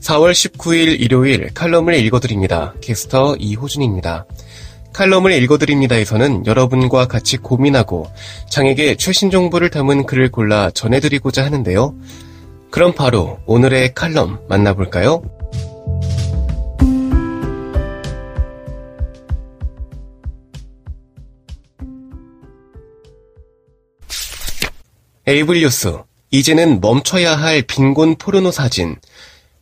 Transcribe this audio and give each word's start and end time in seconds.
4월 0.00 0.32
19일 0.32 0.98
일요일 1.00 1.52
칼럼을 1.52 1.94
읽어드립니다. 1.94 2.74
캐스터 2.80 3.36
이호준입니다. 3.36 4.26
칼럼을 4.92 5.32
읽어드립니다에서는 5.42 6.46
여러분과 6.46 7.06
같이 7.06 7.36
고민하고 7.36 8.10
장에게 8.48 8.96
최신 8.96 9.30
정보를 9.30 9.70
담은 9.70 10.06
글을 10.06 10.30
골라 10.30 10.70
전해드리고자 10.70 11.44
하는데요. 11.44 11.94
그럼 12.70 12.94
바로 12.94 13.38
오늘의 13.46 13.94
칼럼 13.94 14.40
만나볼까요? 14.48 15.22
에이블 25.26 25.60
뉴스 25.60 25.98
이제는 26.32 26.80
멈춰야 26.80 27.36
할 27.36 27.62
빈곤 27.62 28.16
포르노 28.16 28.50
사진 28.50 28.96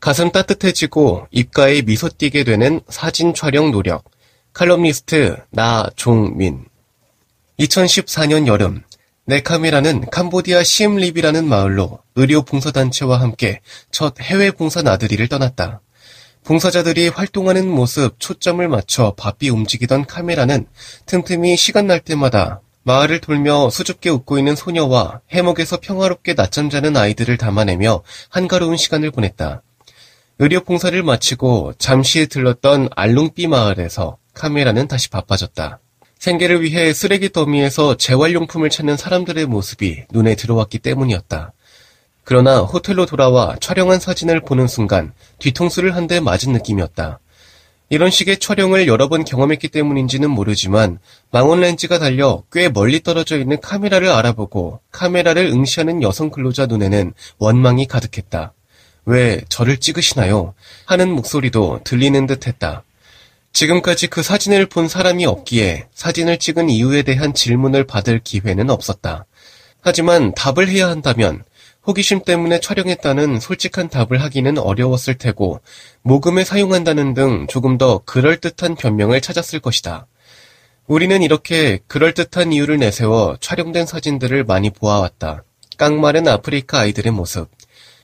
가슴 0.01 0.31
따뜻해지고 0.31 1.27
입가에 1.31 1.83
미소 1.83 2.09
띄게 2.09 2.45
되는 2.45 2.81
사진 2.89 3.35
촬영 3.35 3.71
노력 3.71 4.05
칼럼니스트 4.53 5.37
나종민 5.51 6.65
2014년 7.59 8.47
여름 8.47 8.83
내 9.25 9.43
카메라는 9.43 10.07
캄보디아 10.11 10.63
시엠립이라는 10.63 11.47
마을로 11.47 11.99
의료 12.15 12.43
봉사단체와 12.43 13.21
함께 13.21 13.61
첫 13.91 14.19
해외 14.21 14.51
봉사 14.51 14.81
나들이를 14.81 15.29
떠났다. 15.29 15.83
봉사자들이 16.45 17.09
활동하는 17.09 17.69
모습 17.69 18.19
초점을 18.19 18.67
맞춰 18.69 19.13
바삐 19.19 19.51
움직이던 19.51 20.07
카메라는 20.07 20.67
틈틈이 21.05 21.59
시간 21.59 21.87
날 21.87 22.01
때마다 22.01 22.63
마을을 22.85 23.21
돌며 23.21 23.69
수줍게 23.69 24.09
웃고 24.09 24.39
있는 24.39 24.57
소녀와 24.57 25.21
해먹에서 25.31 25.81
평화롭게 25.81 26.33
낮잠 26.33 26.71
자는 26.71 26.97
아이들을 26.97 27.37
담아내며 27.37 28.03
한가로운 28.31 28.79
시간을 28.79 29.11
보냈다. 29.11 29.63
의료 30.39 30.61
봉사를 30.61 31.03
마치고 31.03 31.75
잠시 31.79 32.27
들렀던 32.29 32.91
알룽삐 32.95 33.49
마을에서 33.49 34.19
카메라는 34.35 34.87
다시 34.87 35.11
바빠졌다. 35.11 35.81
생계를 36.19 36.63
위해 36.63 36.93
쓰레기 36.93 37.31
더미에서 37.31 37.97
재활용품을 37.97 38.71
찾는 38.71 38.97
사람들의 38.97 39.47
모습이 39.47 40.05
눈에 40.13 40.37
들어왔기 40.37 40.79
때문이었다. 40.79 41.53
그러나 42.25 42.61
호텔로 42.61 43.07
돌아와 43.07 43.57
촬영한 43.61 43.99
사진을 44.01 44.43
보는 44.43 44.69
순간 44.69 45.13
뒤통수를 45.39 45.97
한 45.97 46.07
대 46.07 46.21
맞은 46.21 46.53
느낌이었다. 46.53 47.19
이런 47.91 48.11
식의 48.11 48.39
촬영을 48.39 48.87
여러 48.87 49.09
번 49.09 49.25
경험했기 49.25 49.69
때문인지는 49.69 50.31
모르지만 50.31 50.99
망원 51.31 51.61
렌즈가 51.61 51.99
달려 51.99 52.45
꽤 52.53 52.69
멀리 52.69 53.03
떨어져 53.03 53.39
있는 53.39 53.61
카메라를 53.61 54.11
알아보고 54.11 54.81
카메라를 54.93 55.47
응시하는 55.47 56.03
여성 56.03 56.31
근로자 56.31 56.67
눈에는 56.67 57.15
원망이 57.39 57.87
가득했다. 57.87 58.53
왜 59.09 59.41
저를 59.49 59.79
찍으시나요? 59.79 60.53
하는 60.85 61.09
목소리도 61.11 61.81
들리는 61.83 62.27
듯 62.27 62.47
했다. 62.47 62.85
지금까지 63.55 64.09
그 64.09 64.23
사진을 64.23 64.67
본 64.67 64.87
사람이 64.87 65.25
없기에 65.25 65.87
사진을 65.95 66.39
찍은 66.39 66.69
이유에 66.69 67.05
대한 67.05 67.33
질문을 67.33 67.85
받을 67.85 68.21
기회는 68.23 68.69
없었다. 68.69 69.25
하지만 69.81 70.35
답을 70.35 70.69
해야 70.69 70.89
한다면 70.89 71.43
호기심 71.87 72.25
때문에 72.25 72.61
촬영했다는 72.61 73.41
솔직한 73.41 73.89
답을 73.89 74.21
하기는 74.21 74.59
어려웠을 74.59 75.15
테고 75.15 75.63
모금에 76.03 76.45
사용한다는 76.45 77.15
등 77.15 77.47
조금 77.49 77.79
더 77.79 78.03
그럴듯한 78.05 78.75
변명을 78.75 79.23
찾았을 79.23 79.61
것이다. 79.61 80.07
우리는 80.87 81.23
이렇게 81.23 81.79
그럴듯한 81.87 82.53
이유를 82.53 82.77
내세워 82.77 83.39
촬영된 83.41 83.87
사진들을 83.87 84.45
많이 84.45 84.69
보아왔다. 84.69 85.45
깡마른 85.79 86.29
아프리카 86.29 86.81
아이들의 86.81 87.13
모습, 87.13 87.49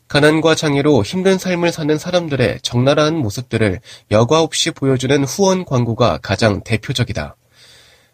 가난과 0.08 0.54
장애로 0.54 1.02
힘든 1.02 1.38
삶을 1.38 1.72
사는 1.72 1.96
사람들의 1.98 2.60
적나라한 2.62 3.16
모습들을 3.16 3.80
여과 4.10 4.42
없이 4.42 4.70
보여주는 4.70 5.24
후원 5.24 5.64
광고가 5.64 6.18
가장 6.22 6.62
대표적이다. 6.62 7.36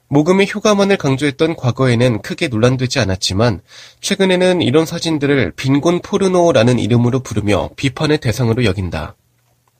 모금의 0.08 0.50
효과만을 0.52 0.96
강조했던 0.96 1.54
과거에는 1.54 2.22
크게 2.22 2.48
논란되지 2.48 2.98
않았지만 2.98 3.60
최근에는 4.00 4.60
이런 4.60 4.84
사진들을 4.84 5.52
빈곤 5.54 6.00
포르노라는 6.00 6.80
이름으로 6.80 7.20
부르며 7.20 7.70
비판의 7.76 8.18
대상으로 8.18 8.64
여긴다. 8.64 9.14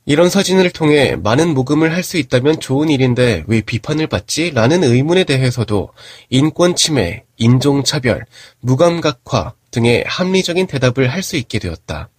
이런 0.05 0.29
사진을 0.29 0.71
통해 0.71 1.15
많은 1.15 1.53
모금을 1.53 1.93
할 1.93 2.03
수 2.03 2.17
있다면 2.17 2.59
좋은 2.59 2.89
일인데 2.89 3.43
왜 3.47 3.61
비판을 3.61 4.07
받지? 4.07 4.51
라는 4.51 4.83
의문에 4.83 5.23
대해서도 5.23 5.89
인권 6.29 6.75
침해, 6.75 7.23
인종 7.37 7.83
차별, 7.83 8.25
무감각화 8.61 9.53
등의 9.69 10.03
합리적인 10.07 10.67
대답을 10.67 11.07
할 11.07 11.21
수 11.21 11.37
있게 11.37 11.59
되었다. 11.59 12.09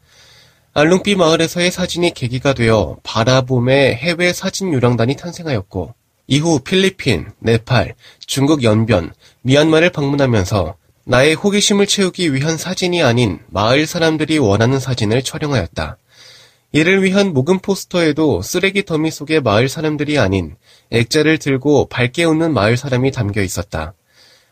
알룽비 0.75 1.16
마을에서의 1.16 1.70
사진이 1.70 2.15
계기가 2.15 2.54
되어 2.54 2.97
바라봄의 3.03 3.97
해외 3.97 4.32
사진 4.32 4.72
유랑단이 4.72 5.16
탄생하였고 5.16 5.94
이후 6.28 6.60
필리핀, 6.60 7.32
네팔, 7.41 7.94
중국 8.26 8.62
연변, 8.62 9.12
미얀마를 9.43 9.91
방문하면서 9.91 10.76
나의 11.04 11.34
호기심을 11.34 11.88
채우기 11.88 12.32
위한 12.32 12.56
사진이 12.56 13.03
아닌 13.03 13.41
마을 13.49 13.87
사람들이 13.87 14.38
원하는 14.38 14.78
사진을 14.78 15.25
촬영하였다. 15.25 15.99
이를 16.72 17.03
위한 17.05 17.34
모금 17.34 17.59
포스터에도 17.59 18.41
쓰레기 18.41 18.84
더미 18.84 19.10
속의 19.10 19.43
마을 19.43 19.69
사람들이 19.69 20.19
아닌 20.19 20.56
액자를 20.91 21.37
들고 21.37 21.88
밝게 21.88 22.25
웃는 22.25 22.55
마을 22.55 22.78
사람이 22.78 23.12
담겨 23.12 23.43
있었다. 23.43 23.93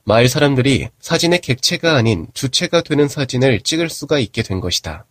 마을 0.05 0.29
사람들이 0.29 0.89
사진의 1.01 1.41
객체가 1.41 1.97
아닌 1.97 2.27
주체가 2.35 2.83
되는 2.83 3.09
사진을 3.09 3.63
찍을 3.63 3.89
수가 3.89 4.19
있게 4.19 4.43
된 4.43 4.61
것이다. 4.61 5.07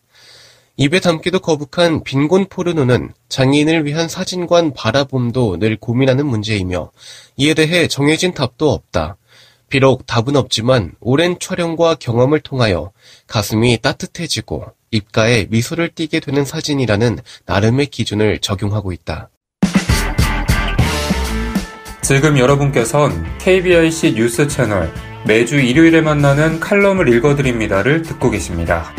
입에 0.78 1.00
담기도 1.00 1.40
거북한 1.40 2.04
빈곤 2.04 2.46
포르노는 2.48 3.12
장애인을 3.28 3.86
위한 3.86 4.08
사진관 4.08 4.74
바라봄도 4.74 5.58
늘 5.58 5.78
고민하는 5.78 6.28
문제이며 6.28 6.92
이에 7.38 7.54
대해 7.56 7.88
정해진 7.88 8.36
답도 8.36 8.72
없다. 8.72 9.18
비록 9.70 10.06
답은 10.06 10.36
없지만 10.36 10.94
오랜 11.00 11.40
촬영과 11.40 11.96
경험을 11.96 12.40
통하여 12.42 12.92
가슴이 13.28 13.80
따뜻해지고 13.82 14.66
입가에 14.92 15.48
미소를 15.50 15.90
띠게 15.90 16.20
되는 16.20 16.44
사진이라는 16.44 17.20
나름의 17.46 17.88
기준을 17.88 18.40
적용하고 18.40 18.92
있다. 18.92 19.30
지금 22.02 22.40
여러분께선 22.40 23.38
KBIC 23.38 24.14
뉴스 24.16 24.48
채널 24.48 24.92
매주 25.26 25.60
일요일에 25.60 26.02
만나는 26.02 26.60
칼럼을 26.60 27.08
읽어드립니다를 27.14 28.02
듣고 28.02 28.32
계십니다. 28.32 28.92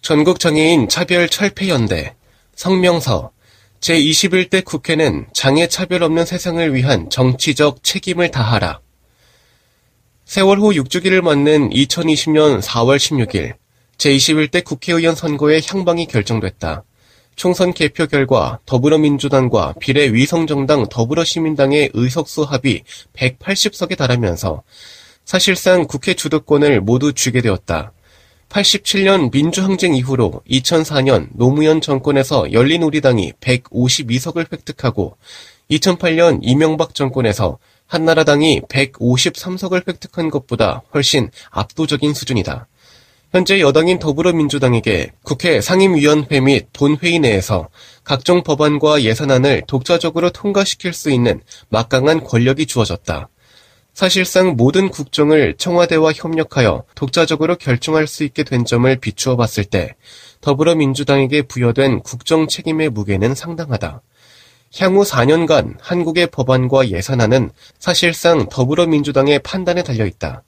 전국장애인 0.00 0.88
차별 0.88 1.28
철폐연대 1.28 2.14
성명서 2.54 3.32
제21대 3.80 4.64
국회는 4.64 5.26
장애 5.32 5.68
차별 5.68 6.02
없는 6.02 6.24
세상을 6.24 6.74
위한 6.74 7.08
정치적 7.10 7.84
책임을 7.84 8.30
다하라. 8.30 8.80
세월 10.24 10.58
호 10.58 10.70
6주기를 10.70 11.22
맞는 11.22 11.70
2020년 11.70 12.60
4월 12.60 12.96
16일 12.96 13.54
제21대 13.96 14.64
국회의원 14.64 15.14
선거의 15.14 15.62
향방이 15.66 16.06
결정됐다. 16.06 16.84
총선 17.36 17.72
개표 17.72 18.06
결과 18.06 18.58
더불어민주당과 18.66 19.74
비례 19.78 20.12
위성정당 20.12 20.88
더불어시민당의 20.88 21.90
의석수 21.94 22.42
합이 22.42 22.82
180석에 23.14 23.96
달하면서 23.96 24.64
사실상 25.24 25.86
국회 25.86 26.14
주도권을 26.14 26.80
모두 26.80 27.12
쥐게 27.12 27.42
되었다. 27.42 27.92
87년 28.48 29.30
민주항쟁 29.30 29.94
이후로 29.94 30.42
2004년 30.50 31.28
노무현 31.32 31.80
정권에서 31.80 32.52
열린우리당이 32.52 33.32
152석을 33.40 34.52
획득하고 34.52 35.16
2008년 35.70 36.38
이명박 36.42 36.94
정권에서 36.94 37.58
한나라당이 37.86 38.62
153석을 38.68 39.86
획득한 39.86 40.30
것보다 40.30 40.82
훨씬 40.94 41.30
압도적인 41.50 42.14
수준이다. 42.14 42.66
현재 43.32 43.60
여당인 43.60 43.98
더불어민주당에게 43.98 45.12
국회 45.22 45.60
상임위원회 45.60 46.40
및 46.40 46.68
본회의 46.72 47.18
내에서 47.18 47.68
각종 48.02 48.42
법안과 48.42 49.02
예산안을 49.02 49.64
독자적으로 49.66 50.30
통과시킬 50.30 50.94
수 50.94 51.10
있는 51.10 51.42
막강한 51.68 52.24
권력이 52.24 52.64
주어졌다. 52.64 53.28
사실상 53.98 54.54
모든 54.54 54.90
국정을 54.90 55.56
청와대와 55.58 56.12
협력하여 56.12 56.84
독자적으로 56.94 57.56
결정할 57.56 58.06
수 58.06 58.22
있게 58.22 58.44
된 58.44 58.64
점을 58.64 58.94
비추어 58.94 59.34
봤을 59.34 59.64
때 59.64 59.96
더불어민주당에게 60.40 61.42
부여된 61.42 62.04
국정 62.04 62.46
책임의 62.46 62.90
무게는 62.90 63.34
상당하다. 63.34 64.02
향후 64.78 65.02
4년간 65.02 65.78
한국의 65.80 66.28
법안과 66.28 66.90
예산안은 66.90 67.50
사실상 67.80 68.48
더불어민주당의 68.48 69.40
판단에 69.40 69.82
달려 69.82 70.06
있다. 70.06 70.44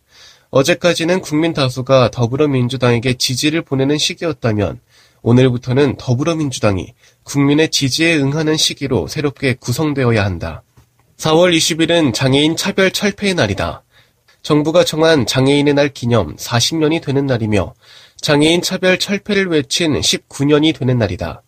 어제까지는 0.51 1.21
국민 1.21 1.53
다수가 1.53 2.13
더불어민주당에게 2.13 3.15
지지를 3.15 3.63
보내는 3.63 3.99
시기였다면 3.99 4.79
오늘부터는 5.23 5.97
더불어민주당이 5.97 6.95
국민의 7.25 7.71
지지에 7.71 8.17
응하는 8.17 8.57
시기로 8.57 9.09
새롭게 9.09 9.55
구성되어야 9.55 10.25
한다. 10.25 10.63
4월 11.21 11.55
20일은 11.55 12.15
장애인 12.15 12.57
차별 12.57 12.91
철폐의 12.91 13.35
날이다. 13.35 13.83
정부가 14.43 14.85
정한 14.85 15.27
장애인의 15.27 15.75
날 15.75 15.91
기념 15.91 16.35
40년이 16.37 17.03
되는 17.03 17.27
날이며 17.27 17.75
장애인 18.23 18.63
차별 18.63 18.99
철폐를 18.99 19.49
외친 19.49 20.01
19년이 20.01 20.79
되는 20.79 20.97
날이다. 20.97 21.43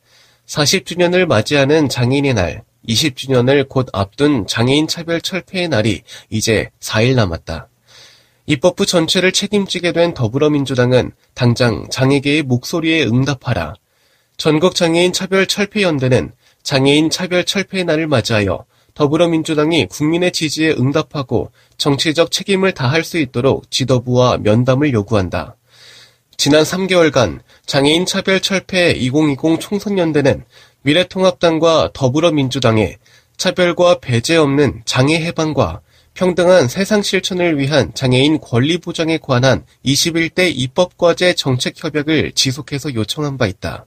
40주년을 0.44 1.24
맞이하는 1.24 1.88
장애인의 1.88 2.34
날, 2.34 2.64
20주년을 2.86 3.66
곧 3.66 3.88
앞둔 3.94 4.46
장애인 4.46 4.88
차별 4.88 5.22
철폐의 5.22 5.68
날이 5.68 6.02
이제 6.28 6.68
4일 6.78 7.14
남았다. 7.14 7.68
입법부 8.44 8.84
전체를 8.84 9.32
책임지게 9.32 9.92
된 9.92 10.12
더불어민주당은 10.12 11.12
당장 11.32 11.88
장애계의 11.88 12.42
목소리에 12.42 13.04
응답하라. 13.04 13.76
전국장애인 14.36 15.14
차별 15.14 15.46
철폐연대는 15.46 16.32
장애인 16.62 17.08
차별 17.08 17.44
철폐의 17.44 17.84
날을 17.84 18.06
맞이하여 18.06 18.66
더불어민주당이 18.94 19.86
국민의 19.86 20.32
지지에 20.32 20.72
응답하고 20.72 21.50
정치적 21.78 22.30
책임을 22.30 22.72
다할 22.72 23.04
수 23.04 23.18
있도록 23.18 23.70
지도부와 23.70 24.38
면담을 24.38 24.92
요구한다. 24.92 25.56
지난 26.36 26.62
3개월간 26.62 27.40
장애인 27.66 28.06
차별 28.06 28.40
철폐 28.40 28.92
2020 28.92 29.60
총선연대는 29.60 30.44
미래통합당과 30.82 31.90
더불어민주당의 31.94 32.98
차별과 33.36 34.00
배제 34.00 34.36
없는 34.36 34.82
장애 34.84 35.16
해방과 35.16 35.80
평등한 36.14 36.68
세상 36.68 37.02
실천을 37.02 37.58
위한 37.58 37.94
장애인 37.94 38.40
권리 38.40 38.78
보장에 38.78 39.18
관한 39.18 39.64
21대 39.84 40.52
입법과제 40.54 41.34
정책 41.34 41.82
협약을 41.82 42.32
지속해서 42.32 42.94
요청한 42.94 43.38
바 43.38 43.46
있다. 43.46 43.86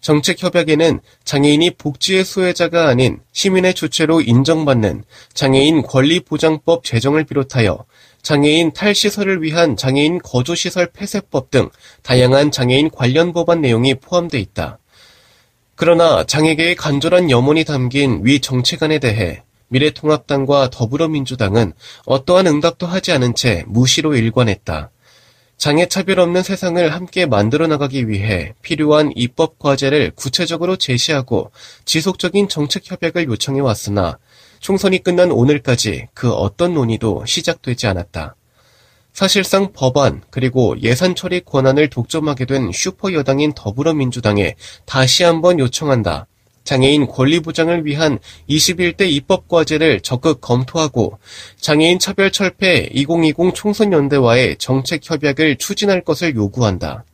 정책협약에는 0.00 1.00
장애인이 1.24 1.70
복지의 1.72 2.24
수혜자가 2.24 2.88
아닌 2.88 3.20
시민의 3.32 3.74
주체로 3.74 4.20
인정받는 4.20 5.04
장애인 5.34 5.82
권리보장법 5.82 6.84
제정을 6.84 7.24
비롯하여 7.24 7.84
장애인 8.22 8.72
탈시설을 8.72 9.42
위한 9.42 9.76
장애인 9.76 10.20
거주시설 10.20 10.88
폐쇄법 10.92 11.50
등 11.50 11.70
다양한 12.02 12.50
장애인 12.50 12.90
관련 12.90 13.32
법안 13.32 13.60
내용이 13.60 13.94
포함되어 13.94 14.40
있다. 14.40 14.78
그러나 15.74 16.24
장애계의 16.24 16.74
간절한 16.74 17.30
염원이 17.30 17.64
담긴 17.64 18.20
위 18.24 18.40
정책안에 18.40 18.98
대해 18.98 19.42
미래통합당과 19.68 20.70
더불어민주당은 20.70 21.72
어떠한 22.06 22.46
응답도 22.46 22.86
하지 22.86 23.12
않은 23.12 23.34
채 23.34 23.64
무시로 23.66 24.14
일관했다. 24.14 24.90
장애 25.58 25.86
차별 25.86 26.20
없는 26.20 26.44
세상을 26.44 26.94
함께 26.94 27.26
만들어 27.26 27.66
나가기 27.66 28.08
위해 28.08 28.54
필요한 28.62 29.10
입법 29.16 29.58
과제를 29.58 30.12
구체적으로 30.14 30.76
제시하고 30.76 31.50
지속적인 31.84 32.48
정책 32.48 32.88
협약을 32.88 33.26
요청해 33.26 33.58
왔으나 33.58 34.18
총선이 34.60 35.02
끝난 35.02 35.32
오늘까지 35.32 36.06
그 36.14 36.32
어떤 36.32 36.74
논의도 36.74 37.24
시작되지 37.26 37.88
않았다. 37.88 38.36
사실상 39.12 39.72
법안 39.72 40.22
그리고 40.30 40.80
예산 40.80 41.16
처리 41.16 41.40
권한을 41.40 41.90
독점하게 41.90 42.44
된 42.44 42.70
슈퍼 42.72 43.12
여당인 43.12 43.52
더불어민주당에 43.52 44.54
다시 44.86 45.24
한번 45.24 45.58
요청한다. 45.58 46.28
장애인 46.68 47.06
권리 47.06 47.40
보장을 47.40 47.86
위한 47.86 48.18
21대 48.50 49.10
입법 49.10 49.48
과제를 49.48 50.00
적극 50.02 50.42
검토하고 50.42 51.18
장애인 51.58 51.98
차별 51.98 52.30
철폐 52.30 52.90
2020 52.92 53.54
총선 53.54 53.90
연대와의 53.90 54.56
정책 54.58 55.00
협약을 55.02 55.56
추진할 55.56 56.04
것을 56.04 56.36
요구한다. 56.36 57.06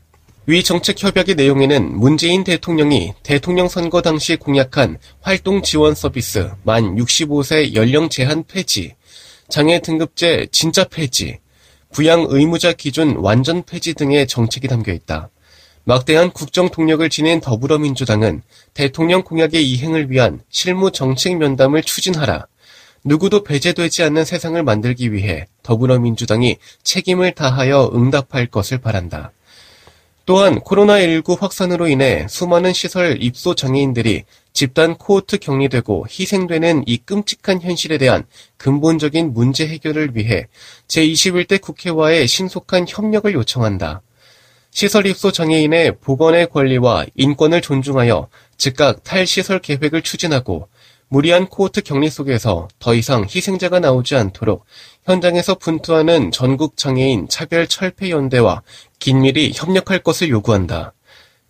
위 0.46 0.64
정책 0.64 1.00
협약의 1.00 1.36
내용에는 1.36 1.96
문재인 1.96 2.42
대통령이 2.42 3.12
대통령 3.22 3.68
선거 3.68 4.02
당시 4.02 4.34
공약한 4.34 4.98
활동 5.20 5.62
지원 5.62 5.94
서비스 5.94 6.50
만 6.64 6.96
65세 6.96 7.74
연령 7.76 8.08
제한 8.08 8.42
폐지, 8.42 8.96
장애 9.48 9.78
등급제 9.78 10.48
진짜 10.50 10.82
폐지, 10.82 11.38
부양 11.92 12.26
의무자 12.28 12.72
기준 12.72 13.18
완전 13.18 13.62
폐지 13.62 13.94
등의 13.94 14.26
정책이 14.26 14.66
담겨 14.66 14.92
있다. 14.92 15.30
막대한 15.86 16.30
국정 16.30 16.70
동력을 16.70 17.06
지닌 17.10 17.40
더불어민주당은 17.40 18.40
대통령 18.72 19.22
공약의 19.22 19.70
이행을 19.70 20.10
위한 20.10 20.40
실무 20.48 20.90
정책 20.90 21.36
면담을 21.36 21.82
추진하라. 21.82 22.46
누구도 23.04 23.44
배제되지 23.44 24.02
않는 24.04 24.24
세상을 24.24 24.62
만들기 24.62 25.12
위해 25.12 25.46
더불어민주당이 25.62 26.56
책임을 26.82 27.32
다하여 27.32 27.90
응답할 27.94 28.46
것을 28.46 28.78
바란다. 28.78 29.32
또한 30.24 30.58
코로나19 30.60 31.38
확산으로 31.38 31.86
인해 31.86 32.26
수많은 32.30 32.72
시설 32.72 33.22
입소 33.22 33.54
장애인들이 33.54 34.24
집단 34.54 34.96
코호트 34.96 35.36
격리되고 35.36 36.06
희생되는 36.08 36.84
이 36.86 36.96
끔찍한 36.96 37.60
현실에 37.60 37.98
대한 37.98 38.24
근본적인 38.56 39.34
문제 39.34 39.68
해결을 39.68 40.16
위해 40.16 40.46
제21대 40.88 41.60
국회와의 41.60 42.26
신속한 42.26 42.86
협력을 42.88 43.30
요청한다. 43.34 44.00
시설 44.74 45.06
입소 45.06 45.30
장애인의 45.30 45.98
보건의 46.00 46.48
권리와 46.48 47.06
인권을 47.14 47.60
존중하여 47.60 48.26
즉각 48.56 49.04
탈시설 49.04 49.60
계획을 49.60 50.02
추진하고 50.02 50.68
무리한 51.06 51.46
코호트 51.46 51.80
격리 51.80 52.10
속에서 52.10 52.66
더 52.80 52.92
이상 52.92 53.22
희생자가 53.22 53.78
나오지 53.78 54.16
않도록 54.16 54.64
현장에서 55.04 55.54
분투하는 55.54 56.32
전국 56.32 56.76
장애인 56.76 57.28
차별 57.28 57.68
철폐 57.68 58.10
연대와 58.10 58.62
긴밀히 58.98 59.52
협력할 59.54 60.00
것을 60.00 60.28
요구한다. 60.30 60.92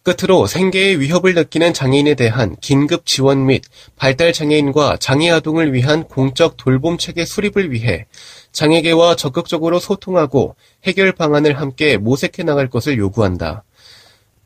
끝으로 0.04 0.46
생계의 0.46 1.00
위협을 1.00 1.34
느끼는 1.34 1.72
장애인에 1.72 2.14
대한 2.14 2.56
긴급 2.60 3.06
지원 3.06 3.46
및 3.46 3.62
발달 3.96 4.34
장애인과 4.34 4.98
장애 5.00 5.30
아동을 5.30 5.72
위한 5.72 6.04
공적 6.04 6.58
돌봄 6.58 6.98
체계 6.98 7.24
수립을 7.24 7.72
위해 7.72 8.04
장애계와 8.52 9.16
적극적으로 9.16 9.80
소통하고 9.80 10.56
해결 10.84 11.12
방안을 11.12 11.58
함께 11.58 11.96
모색해 11.96 12.42
나갈 12.42 12.68
것을 12.68 12.98
요구한다. 12.98 13.64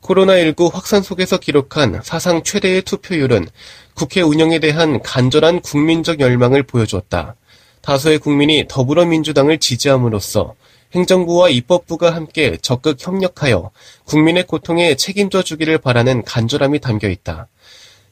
코로나19 0.01 0.71
확산 0.71 1.03
속에서 1.03 1.37
기록한 1.37 1.99
사상 2.03 2.41
최대의 2.41 2.83
투표율은 2.83 3.49
국회 3.95 4.21
운영에 4.21 4.59
대한 4.59 5.01
간절한 5.01 5.59
국민적 5.59 6.21
열망을 6.21 6.63
보여주었다. 6.63 7.35
다수의 7.81 8.19
국민이 8.19 8.65
더불어민주당을 8.69 9.57
지지함으로써 9.57 10.55
행정부와 10.93 11.49
입법부가 11.49 12.13
함께 12.13 12.57
적극 12.61 12.97
협력하여 12.99 13.71
국민의 14.05 14.45
고통에 14.45 14.95
책임져 14.95 15.43
주기를 15.43 15.77
바라는 15.77 16.23
간절함이 16.23 16.79
담겨 16.79 17.07
있다. 17.07 17.47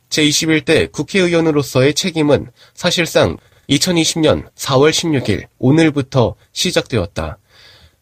제21대 0.09 0.91
국회의원으로서의 0.91 1.93
책임은 1.93 2.51
사실상 2.73 3.37
2020년 3.69 4.45
4월 4.55 4.91
16일 4.91 5.47
오늘부터 5.59 6.35
시작되었다. 6.53 7.37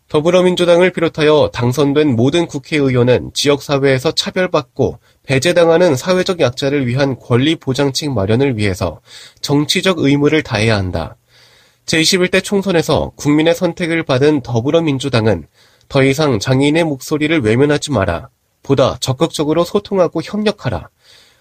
더불어민주당을 0.07 0.91
비롯하여 0.91 1.49
당선된 1.51 2.15
모든 2.15 2.45
국회의원은 2.45 3.31
지역사회에서 3.33 4.11
차별받고 4.11 4.99
배제당하는 5.23 5.95
사회적 5.95 6.39
약자를 6.39 6.85
위한 6.85 7.17
권리 7.17 7.55
보장책 7.55 8.11
마련을 8.11 8.57
위해서 8.57 9.01
정치적 9.41 9.99
의무를 9.99 10.43
다해야 10.43 10.77
한다. 10.77 11.17
제21대 11.85 12.43
총선에서 12.43 13.11
국민의 13.15 13.53
선택을 13.53 14.03
받은 14.03 14.41
더불어민주당은 14.41 15.47
더 15.87 16.03
이상 16.03 16.39
장애인의 16.39 16.83
목소리를 16.83 17.41
외면하지 17.41 17.91
마라. 17.91 18.29
보다 18.63 18.97
적극적으로 18.99 19.63
소통하고 19.63 20.21
협력하라. 20.23 20.89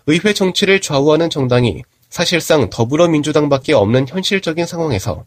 의회 0.06 0.34
정치를 0.34 0.80
좌우하는 0.80 1.30
정당이 1.30 1.82
사실상 2.10 2.68
더불어민주당밖에 2.68 3.72
없는 3.72 4.06
현실적인 4.06 4.66
상황에서 4.66 5.24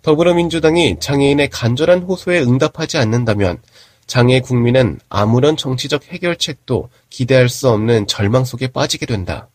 더불어민주당이 0.00 0.96
장애인의 0.98 1.50
간절한 1.50 2.02
호소에 2.02 2.40
응답하지 2.40 2.96
않는다면 2.96 3.58
장애 4.06 4.40
국민은 4.40 4.98
아무런 5.08 5.56
정치적 5.56 6.04
해결책도 6.06 6.88
기대할 7.10 7.48
수 7.50 7.68
없는 7.68 8.06
절망 8.06 8.44
속에 8.44 8.68
빠지게 8.68 9.06
된다. 9.06 9.48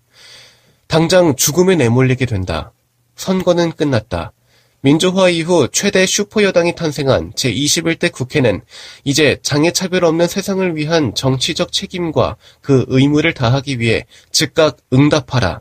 당장 0.87 1.35
죽음에 1.35 1.75
내몰리게 1.75 2.25
된다. 2.25 2.71
선거는 3.15 3.71
끝났다. 3.71 4.31
민주화 4.81 5.27
이후 5.27 5.67
최대 5.71 6.05
슈퍼여당이 6.05 6.75
탄생한 6.75 7.33
제21대 7.33 8.13
국회는 8.13 8.61
이제 9.03 9.37
장애차별 9.41 10.05
없는 10.05 10.27
세상을 10.27 10.77
위한 10.77 11.13
정치적 11.13 11.73
책임과 11.73 12.37
그 12.61 12.85
의무를 12.87 13.33
다하기 13.33 13.79
위해 13.79 14.05
즉각 14.31 14.77
응답하라. 14.93 15.59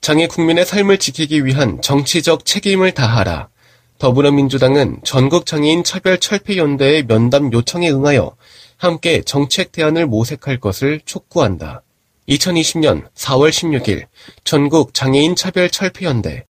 장애 0.00 0.28
국민의 0.28 0.64
삶을 0.64 0.98
지키기 0.98 1.44
위한 1.44 1.82
정치적 1.82 2.44
책임을 2.44 2.92
다하라. 2.92 3.48
더불어민주당은 3.98 5.00
전국장애인 5.02 5.82
차별 5.82 6.18
철폐연대의 6.18 7.06
면담 7.08 7.52
요청에 7.52 7.90
응하여 7.90 8.36
함께 8.76 9.22
정책 9.22 9.72
대안을 9.72 10.06
모색할 10.06 10.60
것을 10.60 11.00
촉구한다. 11.04 11.82
2020년 12.28 13.08
4월 13.16 13.50
16일 13.50 14.04
전국 14.44 14.94
장애인 14.94 15.34
차별 15.34 15.68
철폐연대 15.68 16.44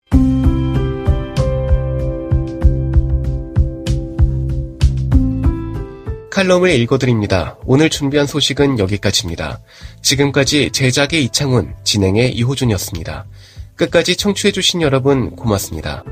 칼럼을 6.36 6.68
읽어드립니다. 6.80 7.56
오늘 7.64 7.88
준비한 7.88 8.26
소식은 8.26 8.78
여기까지입니다. 8.78 9.58
지금까지 10.02 10.70
제작의 10.70 11.24
이창훈, 11.24 11.74
진행의 11.82 12.34
이호준이었습니다. 12.34 13.24
끝까지 13.74 14.16
청취해주신 14.16 14.82
여러분 14.82 15.30
고맙습니다. 15.30 16.04